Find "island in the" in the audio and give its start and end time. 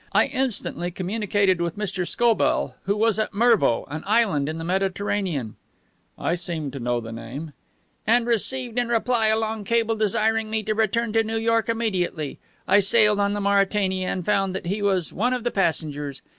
4.07-4.63